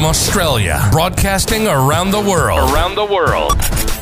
from 0.00 0.08
Australia, 0.08 0.80
broadcasting 0.90 1.66
around 1.66 2.10
the 2.10 2.20
world. 2.20 2.72
Around 2.72 2.94
the 2.94 3.04
world. 3.04 3.52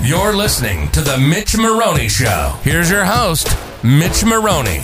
You're 0.01 0.33
listening 0.33 0.89
to 0.93 1.01
The 1.01 1.19
Mitch 1.19 1.57
Moroney 1.59 2.09
Show. 2.09 2.57
Here's 2.63 2.89
your 2.89 3.05
host, 3.05 3.49
Mitch 3.83 4.25
Moroney. 4.25 4.79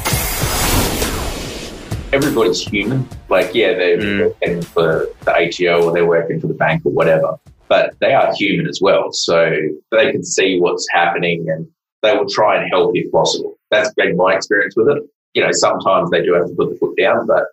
Everybody's 2.12 2.62
human. 2.62 3.08
Like, 3.28 3.54
yeah, 3.54 3.74
they're 3.74 3.98
Mm. 3.98 4.24
working 4.24 4.62
for 4.62 5.06
the 5.24 5.30
ATO 5.36 5.84
or 5.84 5.92
they're 5.92 6.04
working 6.04 6.40
for 6.40 6.48
the 6.48 6.54
bank 6.54 6.82
or 6.84 6.90
whatever, 6.90 7.36
but 7.68 7.94
they 8.00 8.12
are 8.12 8.34
human 8.34 8.66
as 8.66 8.80
well. 8.82 9.12
So 9.12 9.52
they 9.92 10.10
can 10.10 10.24
see 10.24 10.58
what's 10.58 10.84
happening 10.90 11.46
and 11.48 11.64
they 12.02 12.16
will 12.16 12.28
try 12.28 12.60
and 12.60 12.68
help 12.72 12.90
if 12.96 13.12
possible. 13.12 13.56
That's 13.70 13.94
been 13.94 14.16
my 14.16 14.34
experience 14.34 14.74
with 14.76 14.88
it. 14.88 15.00
You 15.34 15.44
know, 15.44 15.52
sometimes 15.52 16.10
they 16.10 16.22
do 16.24 16.34
have 16.34 16.48
to 16.48 16.54
put 16.56 16.70
the 16.70 16.76
foot 16.76 16.96
down, 16.98 17.28
but 17.28 17.44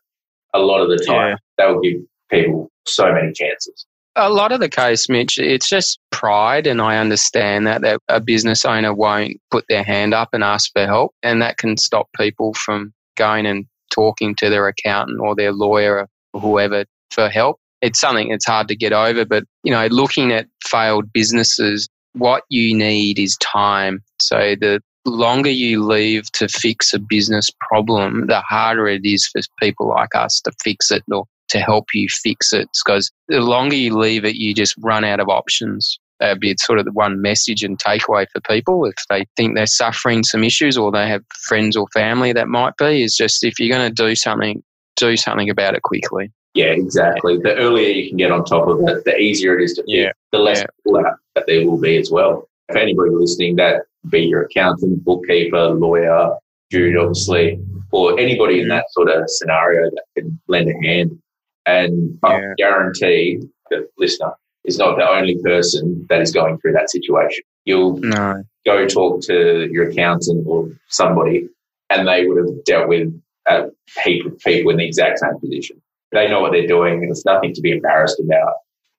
a 0.55 0.59
lot 0.59 0.81
of 0.81 0.89
the 0.89 0.97
time 1.05 1.29
Yeah. 1.29 1.35
they'll 1.59 1.79
give 1.79 2.01
people 2.31 2.70
so 2.86 3.11
many 3.13 3.31
chances. 3.34 3.85
A 4.17 4.30
lot 4.30 4.52
of 4.52 4.59
the 4.59 4.70
case, 4.70 5.08
Mitch, 5.08 5.38
it's 5.38 5.70
just 5.70 5.99
pride, 6.12 6.67
and 6.67 6.81
I 6.81 6.98
understand 6.98 7.66
that, 7.67 7.81
that 7.81 8.02
a 8.09 8.20
business 8.20 8.66
owner 8.66 8.94
won't 8.94 9.38
put 9.52 9.66
their 9.70 9.84
hand 9.84 10.13
up 10.13 10.30
and 10.34 10.44
ask 10.44 10.70
for 10.73 10.86
help, 10.86 11.13
and 11.23 11.41
that 11.41 11.58
can 11.58 11.77
stop 11.77 12.09
people 12.17 12.53
from 12.53 12.94
going 13.16 13.45
and 13.45 13.66
talking 13.91 14.36
to 14.36 14.49
their 14.49 14.67
accountant 14.67 15.20
or 15.22 15.36
their 15.36 15.53
lawyer 15.53 16.08
or 16.34 16.41
whoever 16.41 16.86
for 17.12 17.30
help. 17.30 17.58
It's 17.81 17.99
something 17.99 18.30
that's 18.30 18.45
hard 18.45 18.67
to 18.67 18.75
get 18.75 18.94
over, 18.94 19.25
but 19.25 19.44
you 19.63 19.72
know, 19.72 19.88
looking 19.88 20.31
at 20.31 20.48
failed 20.63 21.11
businesses, 21.13 21.88
what 22.13 22.44
you 22.50 22.75
need 22.75 23.17
is 23.17 23.38
time. 23.38 24.03
So 24.20 24.55
the 24.59 24.81
longer 25.05 25.50
you 25.50 25.84
leave 25.84 26.31
to 26.34 26.48
fix 26.48 26.94
a 26.94 27.00
business 27.00 27.50
problem, 27.70 28.27
the 28.27 28.41
harder 28.41 28.88
it 28.88 29.02
is 29.03 29.27
for 29.27 29.41
people 29.59 29.89
like 29.89 30.13
us 30.16 30.41
to 30.41 30.52
fix 30.63 30.91
it 30.91 31.03
or 31.11 31.25
to 31.51 31.59
help 31.59 31.85
you 31.93 32.07
fix 32.09 32.53
it. 32.53 32.67
Because 32.83 33.11
the 33.27 33.41
longer 33.41 33.75
you 33.75 33.97
leave 33.97 34.25
it, 34.25 34.35
you 34.35 34.53
just 34.53 34.75
run 34.79 35.03
out 35.03 35.19
of 35.19 35.30
options. 35.30 35.99
That'd 36.19 36.39
be 36.39 36.55
sort 36.59 36.80
of 36.80 36.85
the 36.85 36.91
one 36.91 37.21
message 37.21 37.63
and 37.63 37.80
takeaway 37.80 38.27
for 38.31 38.41
people 38.41 38.85
if 38.85 38.95
they 39.09 39.25
think 39.35 39.55
they're 39.55 39.66
suffering 39.66 40.23
some 40.23 40.43
issues 40.43 40.77
or 40.77 40.91
they 40.91 41.08
have 41.08 41.23
friends 41.47 41.75
or 41.75 41.88
family 41.93 42.31
that 42.33 42.47
might 42.47 42.77
be, 42.77 43.03
is 43.03 43.16
just 43.16 43.43
if 43.43 43.59
you're 43.59 43.75
going 43.75 43.93
to 43.93 44.03
do 44.03 44.16
something, 44.16 44.61
do 44.97 45.17
something 45.17 45.49
about 45.49 45.73
it 45.73 45.81
quickly. 45.81 46.31
Yeah, 46.53 46.66
exactly. 46.66 47.38
The 47.38 47.55
earlier 47.55 47.89
you 47.89 48.09
can 48.09 48.17
get 48.17 48.31
on 48.31 48.43
top 48.43 48.67
of 48.67 48.80
it, 48.88 49.05
the 49.05 49.17
easier 49.17 49.58
it 49.58 49.63
is 49.63 49.73
to 49.75 49.83
fix, 49.83 49.91
Yeah. 49.93 50.11
the 50.31 50.39
less 50.39 50.63
Yeah. 50.86 51.13
that 51.36 51.45
there 51.47 51.65
will 51.65 51.80
be 51.80 51.97
as 51.97 52.11
well. 52.11 52.47
If 52.69 52.75
anybody 52.75 53.11
listening, 53.11 53.55
that 53.55 53.83
be 54.09 54.21
your 54.21 54.43
accountant, 54.43 55.03
bookkeeper, 55.03 55.69
lawyer, 55.69 56.36
Jude, 56.71 56.97
obviously, 56.97 57.59
or 57.91 58.19
anybody 58.19 58.61
in 58.61 58.67
mm. 58.67 58.69
that 58.69 58.86
sort 58.91 59.09
of 59.09 59.23
scenario 59.27 59.89
that 59.89 60.03
can 60.17 60.39
lend 60.47 60.69
a 60.69 60.88
hand. 60.88 61.19
And 61.66 62.17
I 62.23 62.42
guarantee 62.58 63.40
the 63.70 63.88
listener 63.98 64.31
is 64.66 64.78
not 64.78 64.98
the 64.98 65.08
only 65.09 65.38
person 65.44 66.06
that 66.09 66.22
is 66.22 66.31
going 66.31 66.58
through 66.59 66.73
that 66.73 66.90
situation. 66.90 67.44
You'll 67.66 67.98
No. 67.98 68.44
go 68.66 68.88
talk 68.88 69.22
to 69.23 69.67
your 69.72 69.89
accountant 69.89 70.45
or 70.48 70.70
somebody, 70.88 71.48
and 71.89 72.08
they 72.08 72.26
would 72.28 72.38
have 72.38 72.64
dealt 72.64 72.88
with 72.89 73.09
a 73.48 73.70
heap 74.04 74.26
of 74.26 74.38
people 74.39 74.72
in 74.72 74.78
the 74.78 74.86
exact 74.86 75.20
same 75.20 75.39
position. 75.39 75.82
They 76.12 76.28
know 76.28 76.42
what 76.42 76.52
they're 76.52 76.67
doing, 76.67 77.02
and 77.02 77.12
it's 77.12 77.26
nothing 77.26 77.54
to 77.54 77.62
be 77.62 77.72
embarrassed 77.72 78.20
about. 78.20 78.54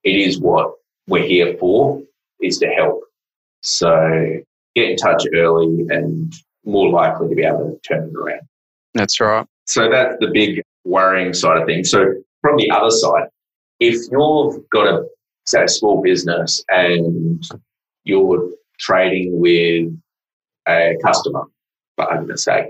It 0.05 0.17
is 0.17 0.41
what 0.41 0.73
we're 1.07 1.27
here 1.27 1.57
for, 1.59 2.03
is 2.41 2.59
to 2.59 2.67
help. 2.69 3.01
So 3.63 4.41
get 4.75 4.91
in 4.91 4.97
touch 4.97 5.25
early 5.35 5.87
and 5.91 6.33
more 6.65 6.91
likely 6.91 7.29
to 7.29 7.35
be 7.35 7.45
able 7.45 7.71
to 7.71 7.81
turn 7.89 8.09
it 8.09 8.17
around. 8.17 8.41
That's 8.95 9.21
right. 9.21 9.47
So 9.67 9.91
that's 9.91 10.17
the 10.21 10.29
big 10.33 10.63
worrying 10.85 11.35
side 11.35 11.61
of 11.61 11.67
things. 11.67 11.91
So 11.91 12.15
from 12.43 12.57
the 12.57 12.71
other 12.71 12.91
side, 12.91 13.29
if 13.81 13.95
you've 14.11 14.69
got 14.71 14.87
a 14.87 15.05
say 15.47 15.65
a 15.65 15.69
small 15.69 16.03
business 16.03 16.63
and 16.69 17.43
you're 18.05 18.51
trading 18.79 19.41
with 19.41 19.93
a 20.69 20.97
customer, 21.03 21.45
for 21.97 22.05
argument's 22.11 22.45
sake, 22.45 22.67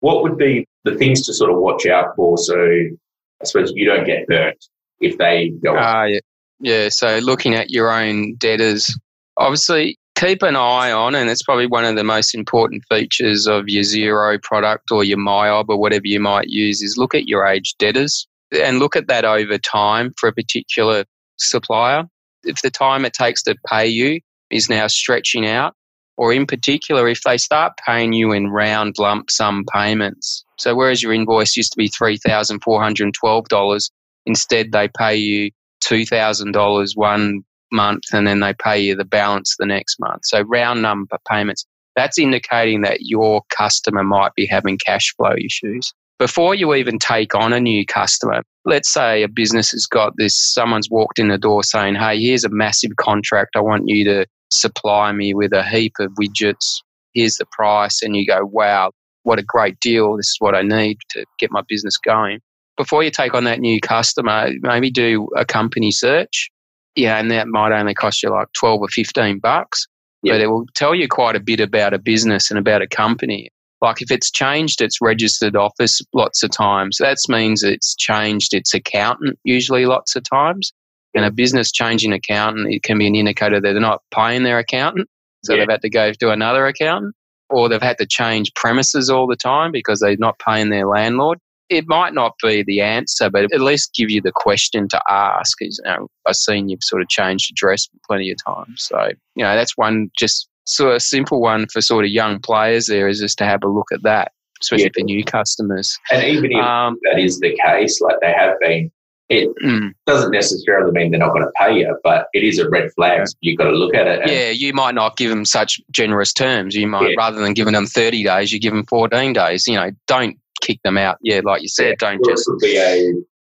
what 0.00 0.22
would 0.22 0.36
be 0.38 0.66
the 0.84 0.94
things 0.94 1.24
to 1.26 1.34
sort 1.34 1.50
of 1.50 1.58
watch 1.58 1.86
out 1.86 2.14
for 2.16 2.38
so 2.38 2.56
I 2.56 3.44
suppose 3.44 3.72
you 3.74 3.86
don't 3.86 4.06
get 4.06 4.26
burnt 4.26 4.56
if 5.00 5.18
they 5.18 5.50
go 5.62 5.74
Ah, 5.76 6.04
yeah. 6.04 6.18
yeah. 6.60 6.88
So 6.88 7.18
looking 7.18 7.54
at 7.54 7.70
your 7.70 7.90
own 7.90 8.34
debtors, 8.36 8.96
obviously 9.36 9.98
keep 10.14 10.42
an 10.42 10.56
eye 10.56 10.90
on, 10.90 11.14
and 11.14 11.28
it's 11.28 11.42
probably 11.42 11.66
one 11.66 11.84
of 11.84 11.94
the 11.94 12.04
most 12.04 12.34
important 12.34 12.82
features 12.88 13.46
of 13.46 13.64
your 13.68 13.82
Xero 13.82 14.42
product 14.42 14.90
or 14.90 15.04
your 15.04 15.18
MYOB 15.18 15.66
or 15.68 15.78
whatever 15.78 16.06
you 16.06 16.20
might 16.20 16.48
use 16.48 16.82
is 16.82 16.96
look 16.96 17.14
at 17.14 17.28
your 17.28 17.46
age 17.46 17.74
debtors 17.78 18.26
and 18.52 18.78
look 18.78 18.96
at 18.96 19.08
that 19.08 19.24
over 19.24 19.58
time 19.58 20.12
for 20.18 20.28
a 20.28 20.32
particular 20.32 21.04
supplier. 21.36 22.04
If 22.44 22.62
the 22.62 22.70
time 22.70 23.04
it 23.04 23.12
takes 23.12 23.42
to 23.44 23.56
pay 23.68 23.86
you 23.86 24.20
is 24.50 24.68
now 24.68 24.86
stretching 24.86 25.46
out, 25.46 25.74
or 26.16 26.32
in 26.32 26.46
particular, 26.46 27.08
if 27.08 27.22
they 27.22 27.36
start 27.36 27.72
paying 27.84 28.12
you 28.12 28.32
in 28.32 28.48
round 28.48 28.96
lump 28.98 29.30
sum 29.30 29.64
payments. 29.72 30.44
So 30.58 30.74
whereas 30.74 31.02
your 31.02 31.12
invoice 31.12 31.56
used 31.56 31.72
to 31.72 31.76
be 31.76 31.90
$3,412, 31.90 33.90
instead 34.24 34.72
they 34.72 34.88
pay 34.88 35.16
you 35.16 35.50
$2,000 35.84 36.90
one 36.94 37.42
month 37.72 38.04
and 38.12 38.26
then 38.26 38.40
they 38.40 38.54
pay 38.54 38.80
you 38.80 38.94
the 38.94 39.04
balance 39.04 39.56
the 39.58 39.66
next 39.66 40.00
month. 40.00 40.22
So 40.24 40.42
round 40.42 40.82
number 40.82 41.18
payments. 41.28 41.66
That's 41.96 42.18
indicating 42.18 42.82
that 42.82 42.98
your 43.00 43.42
customer 43.50 44.04
might 44.04 44.34
be 44.34 44.46
having 44.46 44.78
cash 44.78 45.14
flow 45.16 45.34
issues. 45.34 45.92
Before 46.18 46.54
you 46.54 46.74
even 46.74 46.98
take 46.98 47.34
on 47.34 47.52
a 47.52 47.60
new 47.60 47.84
customer, 47.84 48.42
let's 48.64 48.92
say 48.92 49.22
a 49.22 49.28
business 49.28 49.70
has 49.72 49.86
got 49.86 50.14
this, 50.16 50.34
someone's 50.54 50.88
walked 50.90 51.18
in 51.18 51.28
the 51.28 51.36
door 51.38 51.62
saying, 51.62 51.94
Hey, 51.96 52.18
here's 52.20 52.44
a 52.44 52.48
massive 52.48 52.96
contract. 52.96 53.50
I 53.56 53.60
want 53.60 53.84
you 53.86 54.04
to 54.04 54.26
supply 54.50 55.12
me 55.12 55.34
with 55.34 55.52
a 55.52 55.62
heap 55.62 55.92
of 56.00 56.12
widgets. 56.20 56.76
Here's 57.12 57.36
the 57.36 57.46
price. 57.52 58.02
And 58.02 58.16
you 58.16 58.26
go, 58.26 58.46
Wow, 58.46 58.92
what 59.24 59.38
a 59.38 59.42
great 59.42 59.78
deal. 59.80 60.16
This 60.16 60.28
is 60.28 60.36
what 60.38 60.54
I 60.54 60.62
need 60.62 60.98
to 61.10 61.24
get 61.38 61.50
my 61.50 61.62
business 61.68 61.98
going. 61.98 62.40
Before 62.78 63.02
you 63.02 63.10
take 63.10 63.34
on 63.34 63.44
that 63.44 63.60
new 63.60 63.80
customer, 63.80 64.50
maybe 64.60 64.90
do 64.90 65.28
a 65.36 65.44
company 65.44 65.90
search. 65.90 66.50
Yeah, 66.94 67.18
and 67.18 67.30
that 67.30 67.48
might 67.48 67.72
only 67.78 67.94
cost 67.94 68.22
you 68.22 68.30
like 68.30 68.48
12 68.54 68.80
or 68.80 68.88
15 68.88 69.38
bucks, 69.38 69.86
Yeah. 70.22 70.32
but 70.34 70.40
it 70.40 70.46
will 70.46 70.64
tell 70.74 70.94
you 70.94 71.08
quite 71.08 71.36
a 71.36 71.40
bit 71.40 71.60
about 71.60 71.92
a 71.92 71.98
business 71.98 72.50
and 72.50 72.58
about 72.58 72.80
a 72.82 72.86
company. 72.86 73.50
Like 73.82 74.00
if 74.00 74.10
it's 74.10 74.30
changed 74.30 74.80
its 74.80 75.00
registered 75.00 75.56
office 75.56 76.00
lots 76.14 76.42
of 76.42 76.50
times, 76.50 76.96
that 76.98 77.18
means 77.28 77.62
it's 77.62 77.94
changed 77.94 78.54
its 78.54 78.72
accountant 78.72 79.38
usually 79.44 79.86
lots 79.86 80.16
of 80.16 80.22
times. 80.22 80.72
And 81.14 81.24
a 81.24 81.30
business 81.30 81.72
changing 81.72 82.12
accountant, 82.12 82.72
it 82.72 82.82
can 82.82 82.98
be 82.98 83.06
an 83.06 83.14
indicator 83.14 83.60
that 83.60 83.72
they're 83.72 83.80
not 83.80 84.02
paying 84.12 84.42
their 84.42 84.58
accountant. 84.58 85.08
So 85.44 85.54
Yeah. 85.54 85.60
they've 85.60 85.70
had 85.70 85.82
to 85.82 85.90
go 85.90 86.12
to 86.12 86.30
another 86.30 86.66
accountant 86.66 87.14
or 87.48 87.68
they've 87.68 87.80
had 87.82 87.98
to 87.98 88.06
change 88.06 88.52
premises 88.54 89.08
all 89.08 89.26
the 89.26 89.36
time 89.36 89.72
because 89.72 90.00
they're 90.00 90.16
not 90.18 90.38
paying 90.38 90.70
their 90.70 90.86
landlord. 90.86 91.38
It 91.68 91.84
might 91.86 92.14
not 92.14 92.34
be 92.42 92.62
the 92.66 92.80
answer, 92.80 93.28
but 93.30 93.44
at 93.52 93.60
least 93.60 93.94
give 93.94 94.10
you 94.10 94.20
the 94.20 94.32
question 94.32 94.88
to 94.88 95.00
ask. 95.08 95.56
Is, 95.60 95.80
you 95.84 95.90
know, 95.90 96.08
I've 96.26 96.36
seen 96.36 96.68
you've 96.68 96.82
sort 96.82 97.02
of 97.02 97.08
changed 97.08 97.50
address 97.50 97.88
plenty 98.06 98.30
of 98.30 98.36
times. 98.44 98.84
So, 98.84 99.10
you 99.34 99.44
know, 99.44 99.54
that's 99.56 99.76
one 99.76 100.10
just 100.18 100.48
sort 100.66 100.94
a 100.96 101.00
simple 101.00 101.40
one 101.40 101.66
for 101.68 101.80
sort 101.80 102.04
of 102.04 102.10
young 102.10 102.40
players 102.40 102.86
there 102.86 103.08
is 103.08 103.20
just 103.20 103.38
to 103.38 103.44
have 103.44 103.62
a 103.62 103.68
look 103.68 103.88
at 103.92 104.02
that, 104.02 104.32
especially 104.60 104.84
Yeah. 104.84 104.90
for 104.94 105.04
new 105.04 105.24
customers. 105.24 105.98
And 106.10 106.24
even 106.24 106.52
if 106.52 106.64
Um, 106.64 106.98
that 107.04 107.18
is 107.20 107.40
the 107.40 107.56
case, 107.64 108.00
like 108.00 108.16
they 108.20 108.32
have 108.32 108.58
been, 108.60 108.90
it 109.28 109.48
mm, 109.64 109.92
doesn't 110.06 110.30
necessarily 110.30 110.92
mean 110.92 111.10
they're 111.10 111.18
not 111.20 111.30
going 111.32 111.42
to 111.42 111.50
pay 111.58 111.78
you, 111.78 111.96
but 112.04 112.26
it 112.32 112.44
is 112.44 112.58
a 112.58 112.68
red 112.68 112.90
flag. 112.94 113.26
So 113.26 113.34
you've 113.40 113.58
got 113.58 113.64
to 113.64 113.70
look 113.76 113.94
at 113.94 114.06
it. 114.06 114.28
yeah, 114.28 114.50
you 114.50 114.72
might 114.72 114.94
not 114.94 115.16
give 115.16 115.30
them 115.30 115.44
such 115.44 115.80
generous 115.90 116.32
terms. 116.32 116.74
You 116.76 116.86
might, 116.86 117.10
Yeah. 117.10 117.14
rather 117.18 117.40
than 117.40 117.52
giving 117.52 117.72
them 117.74 117.86
30 117.86 118.22
days, 118.24 118.52
you 118.52 118.60
give 118.60 118.72
them 118.72 118.84
14 118.86 119.32
days. 119.32 119.66
You 119.66 119.74
know, 119.76 119.90
don't 120.06 120.36
kick 120.62 120.80
them 120.84 120.96
out. 120.96 121.18
Yeah, 121.22 121.40
like 121.44 121.62
you 121.62 121.68
said, 121.68 121.98
don't 121.98 122.18
Or 122.24 122.30
it 122.30 122.34
just 122.34 122.46
could 122.46 122.58
be 122.60 122.76
a, 122.76 122.96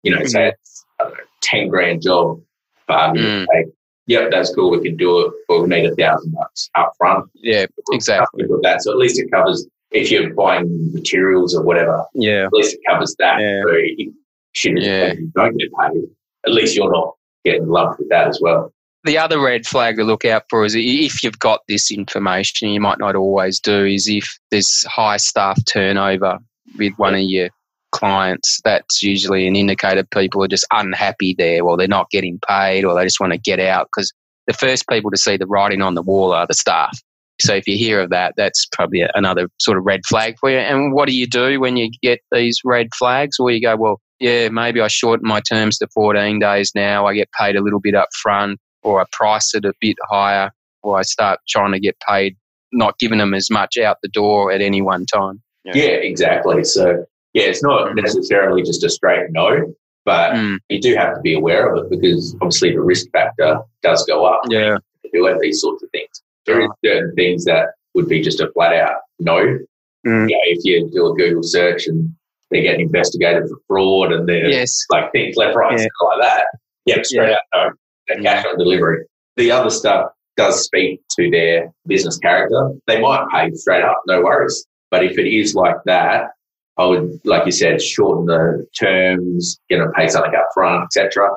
you 0.03 0.15
know, 0.17 0.25
say 0.25 0.49
it's 0.49 0.85
know, 1.01 1.13
10 1.43 1.69
grand 1.69 2.03
job 2.03 2.41
argument's 2.89 3.49
Mm. 3.53 3.71
Yep, 4.11 4.31
that's 4.33 4.53
cool. 4.55 4.71
We 4.73 4.81
can 4.83 4.97
do 4.97 5.21
it, 5.21 5.33
but 5.47 5.63
we 5.63 5.69
need 5.69 5.87
a 5.87 5.95
thousand 5.95 6.33
bucks 6.33 6.69
up 6.75 6.93
front. 6.99 7.31
Yeah, 7.37 7.67
exactly. 7.93 8.45
Like 8.45 8.63
that. 8.63 8.83
So 8.83 8.91
at 8.91 8.97
least 8.99 9.21
it 9.21 9.31
covers 9.31 9.67
if 9.93 10.11
you're 10.11 10.35
buying 10.35 10.93
materials 10.93 11.55
or 11.55 11.63
whatever. 11.63 12.05
Yeah, 12.15 12.47
At 12.47 12.53
least 12.53 12.75
it 12.75 12.81
covers 12.89 13.15
that. 13.21 13.41
Yeah. 13.41 13.63
So 13.63 14.13
shit 14.53 14.79
is 14.79 14.85
Yeah. 14.85 15.13
you 15.13 15.31
don't 15.37 15.57
get 15.57 15.69
paid, 15.81 16.03
at 16.45 16.53
least 16.53 16.75
you're 16.77 16.91
not 16.91 17.15
getting 17.45 17.69
lumped 17.69 18.01
with 18.01 18.09
that 18.09 18.27
as 18.27 18.41
well. 18.43 18.73
the 19.05 19.17
other 19.17 19.41
red 19.41 19.65
flag 19.65 19.97
to 19.97 20.05
look 20.05 20.25
out 20.25 20.43
for 20.51 20.65
is 20.65 20.75
if 20.77 21.23
you've 21.23 21.39
got 21.39 21.61
this 21.69 21.91
information, 21.93 22.69
you 22.71 22.81
might 22.81 22.99
not 22.99 23.15
always 23.15 23.61
do, 23.61 23.85
is 23.87 24.09
if 24.09 24.27
there's 24.51 24.85
high 24.91 25.17
staff 25.19 25.59
turnover 25.67 26.39
with 26.77 26.93
one 26.99 27.15
of 27.15 27.23
your 27.23 27.49
clients, 27.93 28.61
that's 28.65 29.03
usually 29.03 29.47
an 29.47 29.57
indicator 29.57 30.05
people 30.05 30.43
are 30.43 30.49
just 30.49 30.67
unhappy 30.73 31.35
there 31.37 31.63
or 31.63 31.77
they're 31.77 31.89
not 31.89 32.11
getting 32.11 32.39
paid 32.47 32.85
or 32.85 32.95
they 32.95 33.05
just 33.05 33.21
want 33.21 33.33
to 33.33 33.39
get 33.39 33.61
out 33.61 33.89
because 33.95 34.13
the 34.47 34.53
first 34.53 34.89
people 34.89 35.11
to 35.11 35.17
see 35.17 35.37
the 35.37 35.47
writing 35.47 35.83
on 35.83 35.95
the 35.95 36.03
wall 36.03 36.33
are 36.33 36.47
the 36.47 36.55
staff. 36.55 36.99
So 37.41 37.55
if 37.55 37.67
you 37.67 37.77
hear 37.77 38.01
of 38.01 38.11
that, 38.11 38.35
that's 38.37 38.67
probably 38.73 39.05
another 39.15 39.49
sort 39.59 39.79
of 39.79 39.85
red 39.85 40.05
flag 40.07 40.37
for 40.39 40.51
you. 40.51 40.59
And 40.59 40.93
what 40.93 41.09
do 41.09 41.15
you 41.15 41.27
do 41.27 41.59
when 41.59 41.77
you 41.77 41.91
get 42.03 42.21
these 42.33 42.61
red 42.65 42.89
flags? 42.95 43.39
Well, 43.39 43.51
you 43.51 43.63
go, 43.63 43.77
well, 43.77 44.01
yeah, 44.19 44.51
maybe 44.51 44.81
I 44.81 44.89
shorten 44.89 45.27
my 45.27 45.41
terms 45.41 45.79
to 45.79 45.89
14 45.95 46.39
days 46.39 46.73
now. 46.75 47.07
I 47.07 47.15
get 47.15 47.31
paid 47.33 47.57
a 47.57 47.63
little 47.63 47.81
bit 47.81 47.95
up 47.95 48.11
front, 48.21 48.59
or 48.83 49.01
I 49.01 49.05
price 49.11 49.55
it 49.55 49.65
a 49.65 49.73
bit 49.81 49.97
higher, 50.11 50.51
or 50.83 50.99
I 50.99 51.03
start 51.03 51.41
trying 51.49 51.73
to 51.73 51.81
get 51.81 51.97
paid, 52.07 52.37
not 52.73 52.99
giving 52.99 53.19
them 53.19 53.33
as 53.33 53.51
much 53.51 53.79
out 53.79 53.97
the 54.03 54.09
door 54.09 54.53
at 54.53 54.61
any 54.61 54.83
one 54.83 55.07
time. 55.07 55.43
Yeah 55.65 55.75
exactly. 55.75 56.65
So, 56.65 57.07
yeah, 57.35 57.45
it's 57.45 57.63
not 57.63 57.95
necessarily 57.95 58.63
just 58.63 58.85
a 58.85 58.91
straight 58.91 59.31
no, 59.31 59.73
but 60.05 60.35
mm. 60.35 60.59
you 60.69 60.81
do 60.81 60.95
have 60.95 61.15
to 61.15 61.21
be 61.21 61.35
aware 61.35 61.73
of 61.73 61.85
it 61.85 61.91
because 61.91 62.35
obviously 62.41 62.73
the 62.73 62.81
risk 62.81 63.07
factor 63.13 63.61
does 63.83 64.05
go 64.07 64.25
up. 64.25 64.43
Yeah. 64.49 64.77
To 65.05 65.11
do 65.13 65.39
these 65.41 65.61
sorts 65.61 65.83
of 65.83 65.91
things. 65.91 66.23
There 66.47 66.61
is 66.61 66.69
certain 66.85 67.15
things 67.15 67.45
that 67.45 67.69
would 67.95 68.09
be 68.09 68.21
just 68.21 68.41
a 68.41 68.51
flat 68.53 68.75
out 68.75 69.01
no. 69.21 69.59
Mm. 70.07 70.29
You 70.29 70.35
know, 70.35 70.41
if 70.45 70.65
you 70.65 70.91
do 70.91 71.07
a 71.07 71.15
Google 71.15 71.43
search 71.43 71.87
and 71.87 72.11
they're 72.51 72.63
getting 72.63 72.81
investigated 72.81 73.49
for 73.49 73.59
fraud 73.69 74.13
and 74.13 74.29
they're 74.29 74.49
yes. 74.49 74.85
like 74.91 75.13
things 75.13 75.37
left, 75.37 75.57
right, 75.57 75.79
yeah. 75.79 75.87
like 76.03 76.21
that. 76.21 76.47
Yeah, 76.87 77.03
straight 77.03 77.31
yeah. 77.31 77.37
out 77.55 77.73
no. 78.09 78.15
And 78.15 78.25
cash 78.25 78.45
on 78.45 78.59
delivery. 78.59 79.05
The 79.37 79.53
other 79.53 79.71
stuff 79.71 80.11
does 80.37 80.65
speak 80.65 81.01
to 81.17 81.31
their 81.31 81.71
business 81.87 82.19
character. 82.19 82.73
They 82.87 83.01
might 83.01 83.29
pay 83.31 83.53
straight 83.53 83.85
up, 83.85 84.03
no 84.07 84.23
worries. 84.23 84.67
But 84.91 85.05
if 85.05 85.19
it 85.19 85.29
is 85.29 85.55
like 85.55 85.77
that, 85.85 86.31
I 86.79 86.87
would, 86.87 87.21
like 87.25 87.45
you 87.47 87.53
said, 87.53 87.83
shorten 87.83 88.27
the 88.27 88.67
terms, 88.79 89.61
you 89.69 89.79
know, 89.79 89.91
pay 89.97 90.09
something 90.09 90.35
up 90.35 90.49
front, 90.55 90.85
etc. 90.85 91.31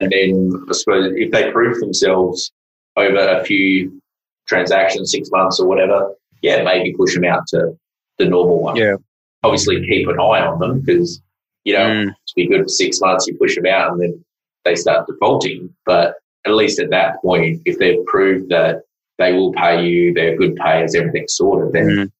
And 0.00 0.12
then 0.12 0.66
I 0.68 0.72
suppose 0.72 1.12
if 1.16 1.32
they 1.32 1.50
prove 1.50 1.80
themselves 1.80 2.52
over 2.96 3.18
a 3.18 3.44
few 3.44 4.00
transactions, 4.46 5.10
six 5.10 5.30
months 5.30 5.58
or 5.58 5.66
whatever, 5.66 6.12
yeah, 6.42 6.62
maybe 6.62 6.94
push 6.96 7.14
them 7.14 7.24
out 7.24 7.46
to 7.48 7.76
the 8.18 8.26
normal 8.26 8.60
one. 8.62 8.76
Yeah. 8.76 8.96
Obviously, 9.42 9.86
keep 9.86 10.08
an 10.08 10.20
eye 10.20 10.40
on 10.40 10.58
them 10.58 10.80
because 10.80 11.20
you 11.64 11.74
know 11.74 11.86
mm. 11.86 12.06
to 12.06 12.34
be 12.36 12.46
good 12.46 12.62
for 12.62 12.68
six 12.68 13.00
months, 13.00 13.26
you 13.26 13.36
push 13.36 13.54
them 13.54 13.66
out 13.66 13.92
and 13.92 14.00
then 14.00 14.24
they 14.64 14.74
start 14.74 15.06
defaulting. 15.06 15.74
But 15.86 16.14
at 16.46 16.52
least 16.52 16.78
at 16.78 16.90
that 16.90 17.20
point, 17.22 17.62
if 17.64 17.78
they've 17.78 18.04
proved 18.06 18.50
that 18.50 18.82
they 19.18 19.32
will 19.32 19.52
pay 19.52 19.84
you, 19.84 20.12
they're 20.12 20.36
good 20.36 20.56
payers, 20.56 20.94
everything's 20.94 21.34
sorted, 21.34 21.72
then 21.72 21.86
mm. 21.86 22.12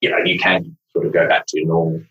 you 0.00 0.10
know 0.10 0.18
you 0.24 0.38
can 0.38 0.76
sort 0.96 1.06
of 1.06 1.12
go 1.12 1.28
back 1.28 1.46
to 1.48 1.64
normal. 1.64 2.02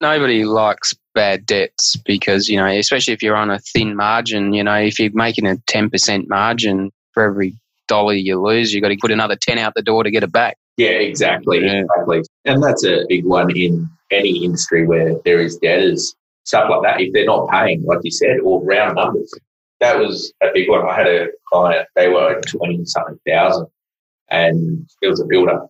Nobody 0.00 0.44
likes 0.44 0.94
bad 1.14 1.46
debts 1.46 1.96
because 2.04 2.48
you 2.48 2.56
know, 2.56 2.66
especially 2.66 3.14
if 3.14 3.22
you're 3.22 3.36
on 3.36 3.50
a 3.50 3.58
thin 3.58 3.94
margin. 3.94 4.52
You 4.52 4.64
know, 4.64 4.74
if 4.74 4.98
you're 4.98 5.12
making 5.12 5.46
a 5.46 5.56
ten 5.66 5.90
percent 5.90 6.28
margin 6.28 6.90
for 7.12 7.22
every 7.22 7.56
dollar 7.88 8.14
you 8.14 8.40
lose, 8.40 8.72
you've 8.72 8.82
got 8.82 8.88
to 8.88 8.96
put 9.00 9.10
another 9.10 9.36
10 9.36 9.58
out 9.58 9.74
the 9.74 9.82
door 9.82 10.02
to 10.02 10.10
get 10.10 10.22
it 10.22 10.32
back. 10.32 10.56
Yeah, 10.78 10.88
exactly. 10.88 11.62
Yeah. 11.62 11.82
Exactly. 11.82 12.22
And 12.46 12.62
that's 12.62 12.84
a 12.84 13.04
big 13.08 13.24
one 13.26 13.54
in 13.56 13.88
any 14.10 14.44
industry 14.44 14.86
where 14.86 15.14
there 15.24 15.40
is 15.40 15.58
debtors, 15.58 16.14
stuff 16.44 16.70
like 16.70 16.82
that. 16.84 17.00
If 17.02 17.12
they're 17.12 17.26
not 17.26 17.50
paying, 17.50 17.84
like 17.84 17.98
you 18.02 18.10
said, 18.10 18.38
or 18.42 18.64
round 18.64 18.96
numbers, 18.96 19.30
that 19.80 19.98
was 19.98 20.32
a 20.42 20.46
big 20.54 20.70
one. 20.70 20.88
I 20.88 20.94
had 20.96 21.06
a 21.06 21.28
client, 21.48 21.86
they 21.94 22.08
were 22.08 22.40
20 22.46 22.84
something 22.86 23.18
thousand, 23.26 23.66
and 24.30 24.88
it 25.02 25.08
was 25.08 25.20
a 25.20 25.26
builder, 25.26 25.60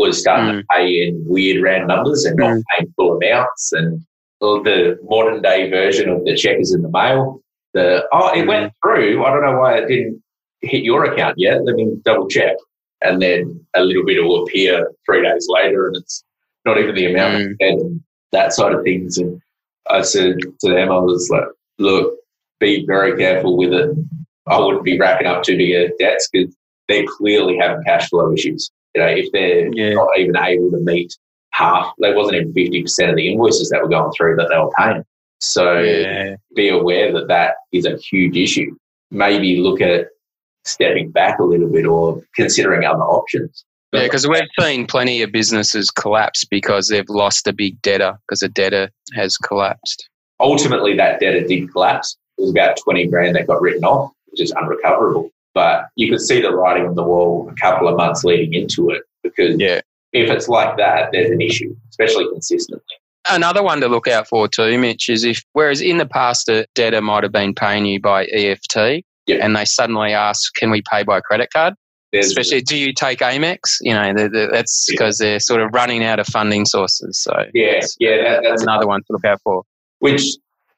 was 0.00 0.20
starting 0.20 0.54
mm. 0.54 0.60
to 0.60 0.66
pay 0.70 1.06
in 1.06 1.22
weird 1.26 1.62
round 1.62 1.88
numbers 1.88 2.24
and 2.24 2.36
not 2.36 2.56
mm. 2.56 2.62
paying 2.70 2.92
full 2.96 3.16
amounts. 3.16 3.72
And 3.72 4.04
the 4.40 4.98
modern 5.04 5.42
day 5.42 5.70
version 5.70 6.08
of 6.08 6.24
the 6.24 6.34
check 6.34 6.58
is 6.58 6.74
in 6.74 6.82
the 6.82 6.90
mail. 6.90 7.42
The 7.74 8.08
oh, 8.12 8.32
it 8.32 8.44
mm. 8.44 8.48
went 8.48 8.72
through. 8.82 9.24
I 9.24 9.30
don't 9.30 9.44
know 9.44 9.58
why 9.58 9.78
it 9.78 9.88
didn't 9.88 10.22
hit 10.62 10.82
your 10.82 11.04
account 11.04 11.36
yet. 11.38 11.62
Let 11.64 11.76
me 11.76 11.94
double 12.04 12.28
check. 12.28 12.56
And 13.02 13.22
then 13.22 13.64
a 13.74 13.82
little 13.82 14.04
bit 14.04 14.22
will 14.22 14.42
appear 14.42 14.90
three 15.06 15.22
days 15.22 15.46
later, 15.48 15.86
and 15.86 15.96
it's 15.96 16.24
not 16.64 16.78
even 16.78 16.94
the 16.94 17.10
amount 17.10 17.34
mm. 17.34 17.54
and 17.60 18.00
that 18.32 18.52
side 18.52 18.72
of 18.72 18.82
things. 18.82 19.18
And 19.18 19.40
I 19.88 20.02
said 20.02 20.38
to 20.40 20.70
them, 20.70 20.90
I 20.90 20.98
was 20.98 21.28
like, 21.30 21.44
look, 21.78 22.14
be 22.58 22.84
very 22.86 23.16
careful 23.16 23.56
with 23.56 23.72
it. 23.72 23.90
I 24.46 24.58
wouldn't 24.58 24.84
be 24.84 24.98
racking 24.98 25.26
up 25.26 25.42
too 25.42 25.56
big 25.56 25.92
debts 25.98 26.28
because 26.30 26.54
they 26.88 27.06
clearly 27.06 27.56
have 27.58 27.78
cash 27.86 28.08
flow 28.08 28.32
issues. 28.32 28.70
You 28.94 29.02
know, 29.02 29.08
if 29.08 29.30
they're 29.32 29.72
yeah. 29.72 29.94
not 29.94 30.18
even 30.18 30.36
able 30.36 30.70
to 30.72 30.78
meet 30.78 31.16
half, 31.52 31.92
they 32.00 32.12
wasn't 32.14 32.36
even 32.36 32.52
50% 32.52 33.10
of 33.10 33.16
the 33.16 33.32
invoices 33.32 33.70
that 33.70 33.82
were 33.82 33.88
going 33.88 34.12
through 34.16 34.36
that 34.36 34.48
they 34.50 34.58
were 34.58 34.70
paying. 34.78 35.04
So 35.40 35.78
yeah. 35.80 36.36
be 36.54 36.68
aware 36.68 37.12
that 37.12 37.28
that 37.28 37.54
is 37.72 37.86
a 37.86 37.96
huge 37.96 38.36
issue. 38.36 38.76
Maybe 39.10 39.56
look 39.56 39.80
at 39.80 40.08
stepping 40.64 41.10
back 41.10 41.38
a 41.38 41.44
little 41.44 41.68
bit 41.68 41.86
or 41.86 42.22
considering 42.34 42.84
other 42.84 43.02
options. 43.02 43.64
Yeah, 43.92 44.04
because 44.04 44.28
we've 44.28 44.42
seen 44.58 44.86
plenty 44.86 45.22
of 45.22 45.32
businesses 45.32 45.90
collapse 45.90 46.44
because 46.44 46.88
they've 46.88 47.08
lost 47.08 47.48
a 47.48 47.52
big 47.52 47.80
debtor 47.82 48.18
because 48.26 48.42
a 48.42 48.48
debtor 48.48 48.90
has 49.14 49.36
collapsed. 49.36 50.08
Ultimately, 50.38 50.96
that 50.96 51.18
debtor 51.18 51.46
did 51.46 51.72
collapse. 51.72 52.16
It 52.38 52.42
was 52.42 52.50
about 52.50 52.76
20 52.84 53.08
grand 53.08 53.34
that 53.34 53.48
got 53.48 53.60
written 53.60 53.84
off, 53.84 54.12
which 54.26 54.40
is 54.40 54.52
unrecoverable. 54.52 55.30
But 55.54 55.88
you 55.96 56.10
could 56.10 56.20
see 56.20 56.40
the 56.40 56.52
writing 56.54 56.86
on 56.86 56.94
the 56.94 57.02
wall 57.02 57.50
a 57.50 57.54
couple 57.60 57.88
of 57.88 57.96
months 57.96 58.22
leading 58.24 58.54
into 58.54 58.90
it 58.90 59.02
because 59.22 59.58
yeah. 59.58 59.80
if 60.12 60.30
it's 60.30 60.48
like 60.48 60.76
that, 60.76 61.10
there's 61.12 61.30
an 61.30 61.40
issue, 61.40 61.74
especially 61.90 62.28
consistently. 62.30 62.84
Another 63.28 63.62
one 63.62 63.80
to 63.80 63.88
look 63.88 64.08
out 64.08 64.28
for 64.28 64.48
too, 64.48 64.78
Mitch, 64.78 65.08
is 65.08 65.24
if, 65.24 65.42
whereas 65.52 65.80
in 65.80 65.98
the 65.98 66.06
past, 66.06 66.48
a 66.48 66.66
debtor 66.74 67.02
might 67.02 67.22
have 67.22 67.32
been 67.32 67.54
paying 67.54 67.84
you 67.84 68.00
by 68.00 68.24
EFT, 68.26 69.04
Yep. 69.30 69.40
And 69.42 69.54
they 69.54 69.64
suddenly 69.64 70.12
ask, 70.12 70.52
can 70.54 70.70
we 70.70 70.82
pay 70.90 71.04
by 71.04 71.20
credit 71.20 71.50
card? 71.52 71.74
There's 72.12 72.26
Especially, 72.26 72.60
do 72.62 72.76
you 72.76 72.92
take 72.92 73.20
Amex? 73.20 73.76
You 73.80 73.94
know, 73.94 74.12
the, 74.12 74.28
the, 74.28 74.48
that's 74.50 74.86
because 74.88 75.20
yeah. 75.20 75.30
they're 75.30 75.40
sort 75.40 75.60
of 75.60 75.70
running 75.72 76.02
out 76.02 76.18
of 76.18 76.26
funding 76.26 76.64
sources. 76.64 77.22
So 77.22 77.32
yeah, 77.54 77.80
yeah, 78.00 78.16
that, 78.22 78.42
that's 78.42 78.62
another 78.62 78.88
one 78.88 79.00
to 79.02 79.06
look 79.10 79.24
out 79.24 79.40
for. 79.42 79.62
Which 80.00 80.24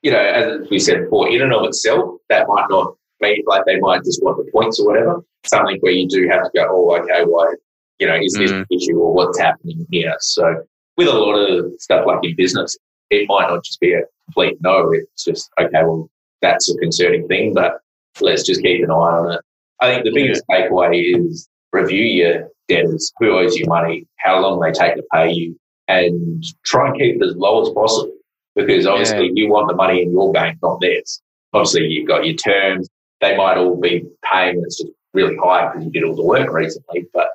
you 0.02 0.10
know, 0.10 0.18
as 0.18 0.68
we 0.68 0.78
said 0.78 1.04
before, 1.04 1.30
in 1.30 1.40
and 1.40 1.54
of 1.54 1.64
itself, 1.64 2.18
that 2.28 2.46
might 2.48 2.66
not 2.68 2.96
mean 3.22 3.42
like 3.46 3.64
they 3.64 3.78
might 3.80 4.04
just 4.04 4.22
want 4.22 4.44
the 4.44 4.50
points 4.52 4.78
or 4.78 4.86
whatever. 4.86 5.24
Something 5.44 5.78
where 5.80 5.92
you 5.92 6.08
do 6.08 6.28
have 6.28 6.44
to 6.44 6.50
go, 6.54 6.66
oh, 6.70 6.96
okay, 6.96 7.24
why, 7.24 7.54
you 7.98 8.06
know, 8.06 8.16
is 8.16 8.34
this 8.34 8.52
mm. 8.52 8.60
an 8.60 8.66
issue 8.70 8.98
or 8.98 9.14
what's 9.14 9.38
happening 9.38 9.86
here? 9.90 10.14
So 10.20 10.62
with 10.96 11.08
a 11.08 11.12
lot 11.12 11.34
of 11.34 11.72
stuff 11.78 12.06
like 12.06 12.20
in 12.22 12.36
business, 12.36 12.76
it 13.10 13.26
might 13.28 13.48
not 13.48 13.64
just 13.64 13.80
be 13.80 13.92
a 13.92 14.02
complete 14.26 14.58
no. 14.60 14.92
It's 14.92 15.24
just 15.24 15.50
okay, 15.60 15.82
well, 15.82 16.10
that's 16.40 16.70
a 16.70 16.76
concerning 16.76 17.26
thing, 17.28 17.54
but 17.54 17.80
let's 18.20 18.44
just 18.44 18.62
keep 18.62 18.84
an 18.84 18.90
eye 18.90 18.94
on 18.94 19.32
it. 19.32 19.40
I 19.80 19.92
think 19.92 20.04
the 20.04 20.12
biggest 20.12 20.44
takeaway 20.50 21.16
is 21.16 21.48
review 21.72 22.04
your 22.04 22.48
debtors, 22.68 23.12
who 23.18 23.36
owes 23.36 23.56
you 23.56 23.66
money, 23.66 24.06
how 24.18 24.38
long 24.40 24.60
they 24.60 24.70
take 24.70 24.94
to 24.96 25.02
pay 25.12 25.32
you, 25.32 25.58
and 25.88 26.44
try 26.64 26.88
and 26.88 26.98
keep 26.98 27.16
it 27.16 27.26
as 27.26 27.34
low 27.36 27.62
as 27.62 27.70
possible 27.70 28.12
because 28.54 28.86
obviously 28.86 29.26
yeah. 29.26 29.32
you 29.34 29.48
want 29.48 29.68
the 29.68 29.74
money 29.74 30.02
in 30.02 30.12
your 30.12 30.32
bank, 30.32 30.58
not 30.62 30.80
theirs. 30.80 31.22
Obviously, 31.52 31.86
you've 31.86 32.08
got 32.08 32.24
your 32.24 32.36
terms. 32.36 32.88
They 33.22 33.36
might 33.36 33.56
all 33.56 33.80
be 33.80 34.04
paying 34.30 34.62
it's 34.62 34.78
just 34.78 34.92
really 35.14 35.36
high 35.36 35.68
because 35.68 35.84
you 35.86 35.90
did 35.90 36.04
all 36.04 36.14
the 36.14 36.22
work 36.22 36.52
recently. 36.52 37.06
But, 37.14 37.28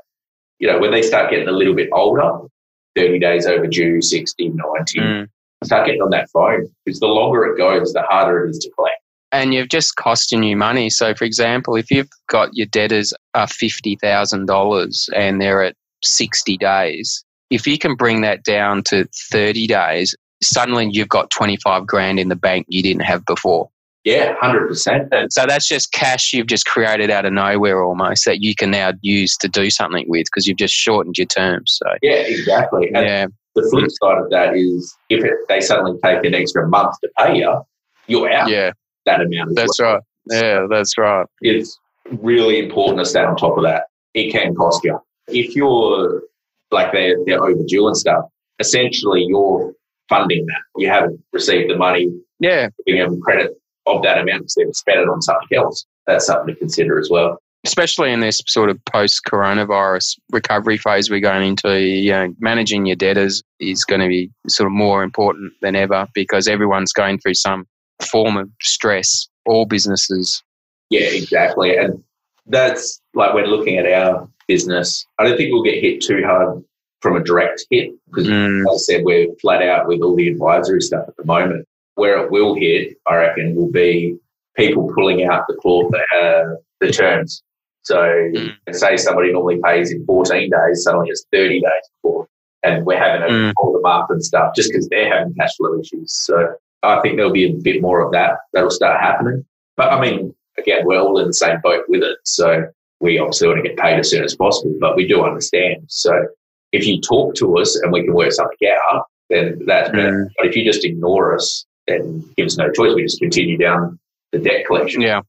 you 0.59 0.67
know, 0.67 0.77
when 0.79 0.91
they 0.91 1.01
start 1.01 1.31
getting 1.31 1.47
a 1.47 1.51
little 1.51 1.73
bit 1.73 1.89
older, 1.91 2.47
30 2.95 3.19
days 3.19 3.47
overdue, 3.47 4.01
60, 4.01 4.49
90, 4.49 4.99
mm. 4.99 5.27
start 5.63 5.87
getting 5.87 6.01
on 6.01 6.11
that 6.11 6.29
phone 6.29 6.67
because 6.85 6.99
the 6.99 7.07
longer 7.07 7.45
it 7.45 7.57
goes, 7.57 7.93
the 7.93 8.03
harder 8.03 8.45
it 8.45 8.51
is 8.51 8.59
to 8.59 8.69
collect 8.71 9.01
and 9.31 9.53
you've 9.53 9.69
just 9.69 9.95
costing 9.95 10.43
you 10.43 10.55
money. 10.55 10.89
So, 10.89 11.13
for 11.13 11.25
example, 11.25 11.75
if 11.75 11.91
you've 11.91 12.09
got 12.27 12.49
your 12.53 12.67
debtors 12.67 13.13
are 13.33 13.47
fifty 13.47 13.95
thousand 13.95 14.45
dollars 14.45 15.09
and 15.15 15.41
they're 15.41 15.63
at 15.63 15.75
sixty 16.03 16.57
days, 16.57 17.23
if 17.49 17.67
you 17.67 17.77
can 17.77 17.95
bring 17.95 18.21
that 18.21 18.43
down 18.43 18.83
to 18.83 19.07
thirty 19.31 19.67
days, 19.67 20.15
suddenly 20.41 20.89
you've 20.91 21.09
got 21.09 21.29
twenty 21.29 21.57
five 21.57 21.85
grand 21.85 22.19
in 22.19 22.29
the 22.29 22.35
bank 22.35 22.65
you 22.69 22.81
didn't 22.81 23.03
have 23.03 23.25
before. 23.25 23.69
Yeah, 24.07 24.35
hundred 24.39 24.67
percent. 24.67 25.11
So 25.31 25.45
that's 25.45 25.67
just 25.67 25.91
cash 25.91 26.33
you've 26.33 26.47
just 26.47 26.65
created 26.65 27.09
out 27.09 27.25
of 27.25 27.33
nowhere 27.33 27.83
almost 27.83 28.25
that 28.25 28.41
you 28.41 28.55
can 28.55 28.71
now 28.71 28.93
use 29.01 29.35
to 29.37 29.47
do 29.47 29.69
something 29.69 30.05
with 30.07 30.25
because 30.25 30.47
you've 30.47 30.57
just 30.57 30.73
shortened 30.73 31.17
your 31.17 31.27
terms. 31.27 31.79
So 31.81 31.93
yeah, 32.01 32.13
exactly. 32.13 32.89
And 32.93 33.05
yeah. 33.05 33.27
The 33.55 33.67
flip 33.71 33.89
side 33.89 34.19
of 34.19 34.29
that 34.29 34.55
is 34.55 34.95
if 35.09 35.23
it, 35.23 35.33
they 35.49 35.59
suddenly 35.61 35.99
take 36.03 36.23
an 36.23 36.35
extra 36.35 36.67
month 36.67 36.95
to 37.01 37.09
pay 37.17 37.37
you, 37.37 37.61
you're 38.05 38.31
out. 38.31 38.49
Yeah 38.49 38.71
that 39.07 39.21
amount. 39.21 39.55
That's 39.55 39.79
well. 39.79 39.95
right. 39.95 40.03
Yeah, 40.29 40.67
that's 40.69 40.97
right. 40.97 41.25
It's 41.41 41.79
really 42.21 42.59
important 42.59 42.99
to 42.99 43.05
stay 43.05 43.21
on 43.21 43.35
top 43.35 43.57
of 43.57 43.63
that. 43.63 43.85
It 44.13 44.31
can 44.31 44.53
cost 44.53 44.83
you. 44.83 44.99
If 45.27 45.55
you're 45.55 46.21
like 46.69 46.91
they're, 46.91 47.15
they're 47.25 47.43
overdue 47.43 47.87
and 47.87 47.97
stuff, 47.97 48.25
essentially 48.59 49.25
you're 49.27 49.73
funding 50.09 50.45
that. 50.45 50.61
You 50.75 50.89
haven't 50.89 51.19
received 51.33 51.71
the 51.71 51.77
money. 51.77 52.11
Yeah. 52.39 52.69
Giving 52.85 53.01
them 53.01 53.21
credit 53.21 53.51
of 53.87 54.03
that 54.03 54.17
amount 54.17 54.41
because 54.41 54.55
they've 54.55 54.75
spent 54.75 54.99
it 54.99 55.09
on 55.09 55.21
something 55.21 55.57
else. 55.57 55.85
That's 56.05 56.25
something 56.25 56.53
to 56.53 56.59
consider 56.59 56.99
as 56.99 57.09
well. 57.09 57.39
Especially 57.65 58.11
in 58.11 58.19
this 58.19 58.41
sort 58.47 58.69
of 58.69 58.83
post 58.85 59.21
coronavirus 59.27 60.17
recovery 60.31 60.77
phase 60.77 61.09
we're 61.09 61.19
going 61.19 61.47
into, 61.49 61.81
you 61.81 62.11
know, 62.11 62.33
managing 62.39 62.85
your 62.85 62.95
debtors 62.95 63.43
is 63.59 63.83
going 63.83 63.99
to 63.99 64.07
be 64.07 64.31
sort 64.47 64.67
of 64.67 64.73
more 64.73 65.03
important 65.03 65.51
than 65.61 65.75
ever 65.75 66.07
because 66.13 66.47
everyone's 66.47 66.93
going 66.93 67.19
through 67.19 67.33
some 67.33 67.67
form 68.01 68.37
of 68.37 68.49
stress, 68.61 69.27
all 69.45 69.65
businesses. 69.65 70.43
Yeah, 70.89 71.07
exactly. 71.07 71.75
And 71.75 72.01
that's 72.45 73.01
like 73.13 73.33
when 73.33 73.45
looking 73.47 73.77
at 73.77 73.91
our 73.91 74.29
business, 74.47 75.05
I 75.19 75.23
don't 75.25 75.35
think 75.35 75.51
we'll 75.51 75.63
get 75.63 75.81
hit 75.81 76.01
too 76.01 76.23
hard 76.25 76.63
from 77.01 77.15
a 77.15 77.23
direct 77.23 77.65
hit 77.69 77.91
because, 78.07 78.27
mm. 78.27 78.61
as 78.61 78.67
I 78.67 78.77
said, 78.77 79.03
we're 79.03 79.33
flat 79.41 79.61
out 79.61 79.87
with 79.87 80.01
all 80.01 80.15
the 80.15 80.29
advisory 80.29 80.81
stuff 80.81 81.05
at 81.07 81.17
the 81.17 81.25
moment. 81.25 81.67
Where 81.97 82.23
it 82.23 82.31
will 82.31 82.53
hit, 82.53 82.95
I 83.07 83.15
reckon, 83.15 83.55
will 83.55 83.71
be 83.71 84.17
people 84.55 84.91
pulling 84.95 85.25
out 85.25 85.45
the 85.47 85.55
clause, 85.55 85.91
uh, 85.93 86.55
the 86.79 86.91
terms. 86.91 87.41
So, 87.81 87.97
mm. 87.97 88.53
say 88.71 88.97
somebody 88.97 89.31
normally 89.31 89.59
pays 89.63 89.91
in 89.91 90.05
14 90.05 90.49
days, 90.49 90.83
suddenly 90.83 91.09
it's 91.09 91.25
30 91.31 91.61
days 91.61 91.71
before, 91.95 92.27
and 92.63 92.85
we're 92.85 92.99
having 92.99 93.27
to 93.27 93.33
mm. 93.33 93.53
pull 93.57 93.73
them 93.73 93.85
up 93.85 94.11
and 94.11 94.23
stuff 94.23 94.53
just 94.55 94.71
because 94.71 94.87
they're 94.89 95.11
having 95.11 95.33
cash 95.33 95.55
flow 95.57 95.79
issues. 95.79 96.13
So, 96.13 96.53
I 96.83 97.01
think 97.01 97.17
there'll 97.17 97.31
be 97.31 97.49
a 97.49 97.53
bit 97.53 97.81
more 97.81 98.05
of 98.05 98.11
that 98.11 98.33
that'll 98.53 98.69
start 98.69 99.01
happening. 99.01 99.43
But 99.75 99.91
I 99.91 99.99
mean, 99.99 100.35
again, 100.59 100.85
we're 100.85 100.99
all 100.99 101.19
in 101.19 101.27
the 101.27 101.33
same 101.33 101.59
boat 101.63 101.85
with 101.87 102.03
it. 102.03 102.17
So, 102.25 102.67
we 102.99 103.17
obviously 103.17 103.47
want 103.47 103.63
to 103.63 103.69
get 103.69 103.77
paid 103.77 103.97
as 103.97 104.09
soon 104.11 104.23
as 104.23 104.35
possible, 104.35 104.75
but 104.79 104.95
we 104.95 105.07
do 105.07 105.23
understand. 105.23 105.85
So, 105.87 106.27
if 106.73 106.85
you 106.85 107.01
talk 107.01 107.33
to 107.35 107.57
us 107.57 107.75
and 107.77 107.91
we 107.91 108.03
can 108.03 108.13
work 108.13 108.33
something 108.33 108.69
out, 108.91 109.05
then 109.29 109.61
that's 109.65 109.89
better. 109.89 110.25
Mm. 110.25 110.29
But 110.37 110.47
if 110.47 110.55
you 110.55 110.63
just 110.63 110.85
ignore 110.85 111.33
us, 111.35 111.65
then 111.87 112.23
give 112.35 112.45
us 112.45 112.57
no 112.57 112.71
choice. 112.71 112.93
We 112.95 113.03
just 113.03 113.19
continue 113.19 113.57
down 113.57 113.99
the 114.31 114.39
debt 114.39 114.65
collection. 114.65 115.01
Yeah. 115.01 115.21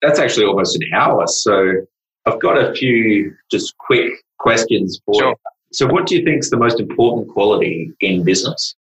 That's 0.00 0.18
actually 0.18 0.46
almost 0.46 0.76
an 0.76 0.82
hour. 0.94 1.26
So 1.26 1.72
I've 2.26 2.40
got 2.40 2.58
a 2.58 2.74
few 2.74 3.34
just 3.50 3.76
quick 3.78 4.10
questions 4.38 5.00
for 5.04 5.14
sure. 5.14 5.28
you. 5.28 5.34
So 5.72 5.86
what 5.86 6.06
do 6.06 6.16
you 6.16 6.24
think 6.24 6.40
is 6.40 6.50
the 6.50 6.56
most 6.56 6.80
important 6.80 7.28
quality 7.28 7.92
in 8.00 8.24
business? 8.24 8.74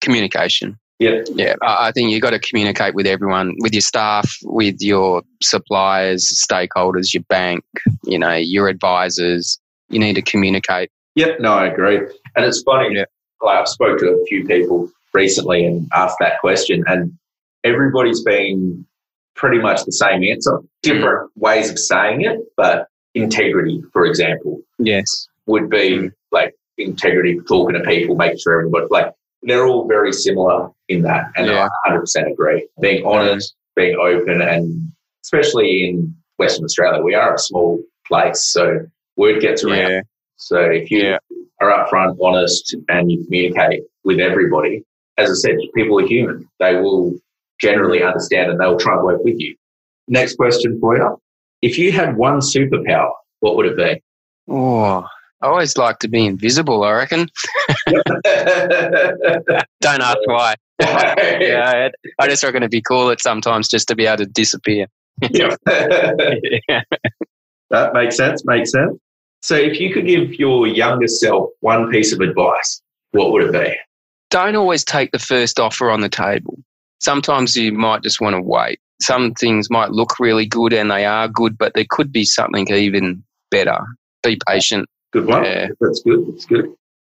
Communication. 0.00 0.78
Yeah. 0.98 1.22
Yeah. 1.34 1.54
I 1.62 1.92
think 1.92 2.10
you've 2.10 2.22
got 2.22 2.30
to 2.30 2.38
communicate 2.38 2.94
with 2.94 3.06
everyone, 3.06 3.54
with 3.60 3.72
your 3.72 3.82
staff, 3.82 4.30
with 4.42 4.76
your 4.80 5.22
suppliers, 5.42 6.44
stakeholders, 6.50 7.14
your 7.14 7.22
bank, 7.28 7.64
you 8.04 8.18
know, 8.18 8.34
your 8.34 8.68
advisors. 8.68 9.58
You 9.90 9.98
need 9.98 10.14
to 10.14 10.22
communicate. 10.22 10.90
Yep. 11.14 11.40
No, 11.40 11.52
I 11.54 11.66
agree. 11.66 11.98
And 12.36 12.44
it's 12.44 12.62
funny. 12.62 12.94
Yeah. 12.94 13.04
Like 13.40 13.58
I've 13.58 13.68
spoke 13.68 13.98
to 14.00 14.10
a 14.10 14.24
few 14.26 14.44
people 14.44 14.90
recently 15.14 15.64
and 15.64 15.88
asked 15.94 16.16
that 16.20 16.40
question 16.40 16.84
and 16.86 17.12
everybody's 17.64 18.22
been 18.22 18.86
pretty 19.34 19.58
much 19.58 19.84
the 19.84 19.92
same 19.92 20.22
answer, 20.24 20.58
different 20.82 21.30
mm. 21.30 21.36
ways 21.36 21.70
of 21.70 21.78
saying 21.78 22.22
it, 22.22 22.38
but 22.56 22.88
integrity, 23.14 23.82
for 23.92 24.04
example, 24.04 24.60
yes, 24.78 25.28
would 25.46 25.70
be 25.70 25.90
mm. 25.90 26.12
like 26.32 26.54
integrity, 26.76 27.38
talking 27.46 27.74
to 27.74 27.88
people, 27.88 28.16
making 28.16 28.38
sure 28.38 28.58
everybody 28.58 28.86
like 28.90 29.12
they're 29.42 29.66
all 29.66 29.86
very 29.86 30.12
similar 30.12 30.68
in 30.88 31.02
that, 31.02 31.30
and 31.36 31.46
yeah. 31.46 31.68
I 31.86 31.90
100% 31.90 32.32
agree. 32.32 32.68
Being 32.80 33.06
honest, 33.06 33.54
being 33.76 33.96
open, 33.96 34.42
and 34.42 34.92
especially 35.24 35.88
in 35.88 36.14
Western 36.38 36.64
Australia, 36.64 37.02
we 37.02 37.14
are 37.14 37.34
a 37.34 37.38
small 37.38 37.80
place, 38.06 38.44
so 38.44 38.80
word 39.16 39.40
gets 39.40 39.62
around. 39.62 39.90
Yeah. 39.90 40.00
So 40.36 40.58
if 40.58 40.90
you 40.90 41.02
yeah. 41.04 41.18
are 41.60 41.70
upfront, 41.70 42.16
honest, 42.22 42.74
and 42.88 43.10
you 43.10 43.24
communicate 43.24 43.82
with 44.04 44.18
everybody, 44.18 44.84
as 45.18 45.30
I 45.30 45.34
said, 45.34 45.56
people 45.74 46.00
are 46.00 46.06
human. 46.06 46.48
They 46.60 46.76
will 46.76 47.14
generally 47.60 48.02
understand 48.02 48.50
and 48.50 48.60
they'll 48.60 48.78
try 48.78 48.94
and 48.94 49.04
work 49.04 49.22
with 49.24 49.38
you. 49.38 49.54
Next 50.06 50.36
question 50.36 50.78
for 50.80 50.96
you. 50.96 51.20
If 51.60 51.76
you 51.78 51.92
had 51.92 52.16
one 52.16 52.38
superpower, 52.38 53.10
what 53.40 53.56
would 53.56 53.66
it 53.66 53.76
be? 53.76 54.02
Oh, 54.48 55.06
I 55.42 55.46
always 55.46 55.76
like 55.76 55.98
to 56.00 56.08
be 56.08 56.24
invisible, 56.24 56.84
I 56.84 56.92
reckon. 56.92 57.28
Don't 59.80 60.00
ask 60.00 60.18
why. 60.24 60.54
yeah, 60.80 61.88
I 62.18 62.28
just 62.28 62.42
reckon 62.42 62.62
it'd 62.62 62.70
be 62.70 62.80
cool 62.82 63.10
at 63.10 63.20
sometimes 63.20 63.68
just 63.68 63.88
to 63.88 63.96
be 63.96 64.06
able 64.06 64.18
to 64.18 64.26
disappear. 64.26 64.86
yeah. 65.30 65.56
That 67.70 67.92
makes 67.92 68.16
sense, 68.16 68.42
makes 68.46 68.70
sense. 68.70 68.98
So 69.42 69.54
if 69.54 69.78
you 69.78 69.92
could 69.92 70.06
give 70.06 70.34
your 70.34 70.66
younger 70.66 71.06
self 71.06 71.50
one 71.60 71.90
piece 71.90 72.12
of 72.12 72.20
advice, 72.20 72.80
what 73.12 73.32
would 73.32 73.44
it 73.44 73.52
be? 73.52 73.76
Don't 74.30 74.56
always 74.56 74.84
take 74.84 75.12
the 75.12 75.18
first 75.18 75.58
offer 75.58 75.90
on 75.90 76.00
the 76.00 76.08
table 76.08 76.58
sometimes 77.00 77.56
you 77.56 77.72
might 77.72 78.02
just 78.02 78.20
want 78.20 78.34
to 78.34 78.42
wait. 78.42 78.80
Some 79.00 79.34
things 79.34 79.70
might 79.70 79.90
look 79.90 80.18
really 80.18 80.46
good 80.46 80.72
and 80.72 80.90
they 80.90 81.04
are 81.04 81.28
good, 81.28 81.56
but 81.56 81.72
there 81.74 81.86
could 81.88 82.12
be 82.12 82.24
something 82.24 82.68
even 82.70 83.22
better. 83.50 83.78
Be 84.22 84.38
patient. 84.46 84.88
Good 85.12 85.26
one. 85.26 85.44
Yeah. 85.44 85.68
That's 85.80 86.02
good. 86.02 86.26
That's 86.28 86.44
good. 86.44 86.66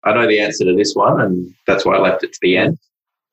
I 0.05 0.13
know 0.13 0.27
the 0.27 0.41
answer 0.41 0.65
to 0.65 0.75
this 0.75 0.95
one, 0.95 1.21
and 1.21 1.53
that's 1.67 1.85
why 1.85 1.97
I 1.97 2.01
left 2.01 2.23
it 2.23 2.33
to 2.33 2.39
the 2.43 2.57
end. 2.57 2.79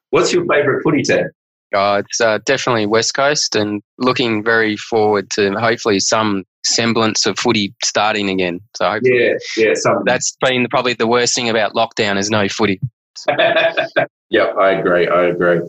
What's 0.09 0.31
your 0.33 0.45
favourite 0.45 0.81
footy 0.83 1.03
team? 1.03 1.27
Oh, 1.75 1.95
it's 1.95 2.21
uh, 2.21 2.39
definitely 2.45 2.85
West 2.85 3.13
Coast, 3.15 3.55
and 3.55 3.81
looking 3.97 4.43
very 4.43 4.77
forward 4.77 5.29
to 5.31 5.51
hopefully 5.53 5.99
some 5.99 6.45
semblance 6.63 7.25
of 7.25 7.37
footy 7.37 7.75
starting 7.83 8.29
again. 8.29 8.59
So 8.75 8.99
yeah, 9.03 9.33
yeah, 9.57 9.73
some... 9.73 10.03
that's 10.05 10.35
been 10.39 10.67
probably 10.69 10.93
the 10.93 11.07
worst 11.07 11.35
thing 11.35 11.49
about 11.49 11.73
lockdown 11.73 12.17
is 12.17 12.29
no 12.29 12.47
footy. 12.47 12.79
yeah, 14.29 14.43
I 14.43 14.71
agree. 14.71 15.07
I 15.07 15.25
agree. 15.25 15.61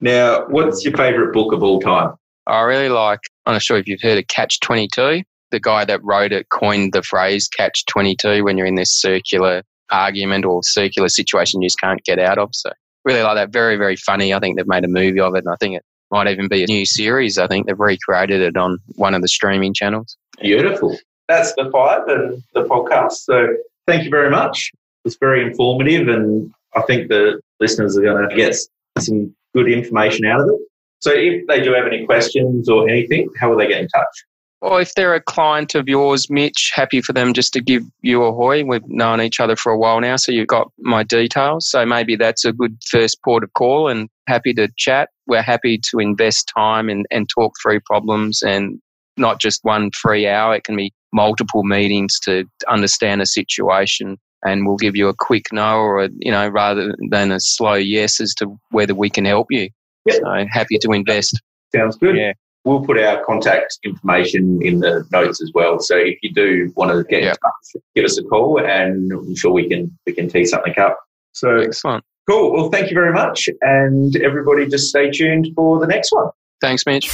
Now, 0.00 0.46
what's 0.48 0.84
your 0.84 0.96
favourite 0.96 1.32
book 1.32 1.52
of 1.52 1.62
all 1.62 1.80
time? 1.80 2.14
I 2.46 2.62
really 2.62 2.88
like, 2.88 3.20
I'm 3.46 3.54
not 3.54 3.62
sure 3.62 3.78
if 3.78 3.86
you've 3.86 4.02
heard 4.02 4.18
of 4.18 4.26
Catch 4.26 4.60
22. 4.60 5.22
The 5.50 5.60
guy 5.60 5.84
that 5.84 6.02
wrote 6.02 6.32
it 6.32 6.48
coined 6.48 6.92
the 6.92 7.02
phrase 7.02 7.46
Catch 7.48 7.84
22 7.86 8.42
when 8.42 8.56
you're 8.56 8.66
in 8.66 8.74
this 8.74 8.92
circular 8.92 9.62
argument 9.92 10.44
or 10.44 10.62
circular 10.62 11.08
situation 11.08 11.62
you 11.62 11.66
just 11.66 11.78
can't 11.78 12.02
get 12.04 12.18
out 12.18 12.38
of. 12.38 12.50
So, 12.52 12.70
really 13.04 13.22
like 13.22 13.36
that. 13.36 13.52
Very, 13.52 13.76
very 13.76 13.96
funny. 13.96 14.34
I 14.34 14.40
think 14.40 14.56
they've 14.56 14.66
made 14.66 14.84
a 14.84 14.88
movie 14.88 15.20
of 15.20 15.34
it, 15.34 15.44
and 15.44 15.52
I 15.52 15.56
think 15.60 15.76
it 15.76 15.84
might 16.10 16.28
even 16.28 16.48
be 16.48 16.64
a 16.64 16.66
new 16.66 16.84
series. 16.84 17.38
I 17.38 17.46
think 17.46 17.66
they've 17.66 17.78
recreated 17.78 18.40
it 18.40 18.56
on 18.56 18.78
one 18.96 19.14
of 19.14 19.22
the 19.22 19.28
streaming 19.28 19.74
channels. 19.74 20.16
Beautiful. 20.40 20.98
That's 21.28 21.54
the 21.54 21.70
five 21.70 22.08
and 22.08 22.42
the 22.54 22.64
podcast. 22.64 23.12
So, 23.12 23.46
thank 23.86 24.04
you 24.04 24.10
very 24.10 24.30
much. 24.30 24.70
It 24.72 25.08
was 25.08 25.16
very 25.16 25.42
informative, 25.46 26.08
and 26.08 26.52
I 26.74 26.82
think 26.82 27.08
the 27.08 27.40
listeners 27.60 27.96
are 27.96 28.02
going 28.02 28.28
to 28.28 28.34
get 28.34 28.56
some 28.98 29.34
good 29.54 29.70
information 29.70 30.24
out 30.26 30.40
of 30.40 30.48
it. 30.48 30.60
So 31.00 31.10
if 31.12 31.46
they 31.48 31.62
do 31.62 31.72
have 31.74 31.86
any 31.86 32.06
questions 32.06 32.68
or 32.68 32.88
anything, 32.88 33.28
how 33.40 33.50
will 33.50 33.58
they 33.58 33.66
get 33.66 33.80
in 33.80 33.88
touch? 33.88 34.24
Well, 34.60 34.76
if 34.76 34.94
they're 34.94 35.14
a 35.14 35.20
client 35.20 35.74
of 35.74 35.88
yours, 35.88 36.30
Mitch, 36.30 36.70
happy 36.72 37.00
for 37.00 37.12
them 37.12 37.34
just 37.34 37.52
to 37.54 37.60
give 37.60 37.82
you 38.00 38.22
a 38.22 38.32
hoy. 38.32 38.62
We've 38.62 38.86
known 38.86 39.20
each 39.20 39.40
other 39.40 39.56
for 39.56 39.72
a 39.72 39.78
while 39.78 40.00
now, 40.00 40.14
so 40.14 40.30
you've 40.30 40.46
got 40.46 40.70
my 40.78 41.02
details. 41.02 41.68
So 41.68 41.84
maybe 41.84 42.14
that's 42.14 42.44
a 42.44 42.52
good 42.52 42.78
first 42.88 43.20
port 43.24 43.42
of 43.42 43.52
call 43.54 43.88
and 43.88 44.08
happy 44.28 44.54
to 44.54 44.68
chat. 44.76 45.08
We're 45.26 45.42
happy 45.42 45.80
to 45.90 45.98
invest 45.98 46.52
time 46.56 46.88
and, 46.88 47.06
and 47.10 47.28
talk 47.28 47.54
through 47.60 47.80
problems 47.80 48.40
and 48.42 48.80
not 49.16 49.40
just 49.40 49.64
one 49.64 49.90
free 49.90 50.28
hour. 50.28 50.54
It 50.54 50.62
can 50.62 50.76
be 50.76 50.92
multiple 51.12 51.64
meetings 51.64 52.20
to 52.20 52.44
understand 52.68 53.20
a 53.20 53.26
situation 53.26 54.16
and 54.44 54.66
we'll 54.66 54.76
give 54.76 54.96
you 54.96 55.08
a 55.08 55.14
quick 55.14 55.46
no 55.52 55.76
or 55.76 56.04
a, 56.04 56.08
you 56.18 56.30
know 56.30 56.48
rather 56.48 56.94
than 57.10 57.32
a 57.32 57.40
slow 57.40 57.74
yes 57.74 58.20
as 58.20 58.34
to 58.34 58.58
whether 58.70 58.94
we 58.94 59.10
can 59.10 59.24
help 59.24 59.48
you. 59.50 59.68
Yep. 60.06 60.16
So 60.22 60.46
happy 60.50 60.78
to 60.78 60.90
invest. 60.92 61.40
Sounds 61.74 61.96
good. 61.96 62.16
Yeah. 62.16 62.32
We'll 62.64 62.84
put 62.84 62.98
our 62.98 63.24
contact 63.24 63.78
information 63.82 64.60
in 64.62 64.80
the 64.80 65.04
notes 65.10 65.42
as 65.42 65.50
well. 65.52 65.80
So 65.80 65.96
if 65.96 66.18
you 66.22 66.32
do 66.32 66.72
want 66.76 66.92
to 66.92 67.02
get 67.04 67.22
yep. 67.24 67.36
in 67.36 67.40
touch, 67.40 67.84
give 67.96 68.04
us 68.04 68.18
a 68.18 68.22
call 68.22 68.60
and 68.60 69.12
I'm 69.12 69.34
sure 69.34 69.52
we 69.52 69.68
can 69.68 69.96
we 70.06 70.12
can 70.12 70.28
tee 70.28 70.44
something 70.44 70.74
up. 70.78 70.98
So 71.32 71.56
excellent. 71.56 72.04
Cool. 72.28 72.52
Well, 72.52 72.70
thank 72.70 72.88
you 72.88 72.94
very 72.94 73.12
much. 73.12 73.48
And 73.62 74.14
everybody 74.16 74.68
just 74.68 74.88
stay 74.88 75.10
tuned 75.10 75.48
for 75.56 75.80
the 75.80 75.88
next 75.88 76.12
one. 76.12 76.28
Thanks, 76.60 76.86
Mitch. 76.86 77.10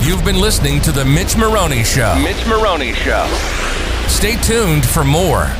You've 0.00 0.24
been 0.24 0.40
listening 0.40 0.80
to 0.82 0.92
The 0.92 1.04
Mitch 1.04 1.36
Moroney 1.36 1.84
Show. 1.84 2.18
Mitch 2.22 2.46
Moroney 2.46 2.94
Show. 2.94 3.26
Stay 4.06 4.36
tuned 4.36 4.86
for 4.86 5.04
more. 5.04 5.50